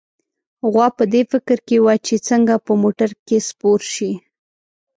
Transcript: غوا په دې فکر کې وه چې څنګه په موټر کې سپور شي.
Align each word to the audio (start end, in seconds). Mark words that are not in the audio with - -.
غوا 0.71 0.87
په 0.97 1.03
دې 1.13 1.21
فکر 1.31 1.57
کې 1.67 1.77
وه 1.85 1.93
چې 2.05 2.15
څنګه 2.27 2.53
په 2.65 2.71
موټر 2.81 3.09
کې 3.25 3.37
سپور 3.47 3.79
شي. 3.93 4.11